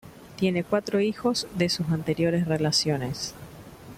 [0.35, 3.35] Tiene cuatro hijos de sus anteriores relaciones.